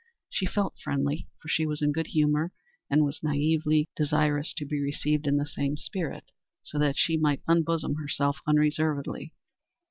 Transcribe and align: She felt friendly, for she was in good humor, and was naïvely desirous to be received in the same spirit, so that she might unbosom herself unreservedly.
She 0.31 0.47
felt 0.47 0.79
friendly, 0.79 1.27
for 1.39 1.47
she 1.47 1.67
was 1.67 1.83
in 1.83 1.91
good 1.91 2.07
humor, 2.07 2.51
and 2.89 3.03
was 3.05 3.19
naïvely 3.19 3.85
desirous 3.95 4.51
to 4.57 4.65
be 4.65 4.81
received 4.81 5.27
in 5.27 5.37
the 5.37 5.45
same 5.45 5.77
spirit, 5.77 6.31
so 6.63 6.79
that 6.79 6.97
she 6.97 7.17
might 7.17 7.43
unbosom 7.47 7.97
herself 7.97 8.39
unreservedly. 8.47 9.35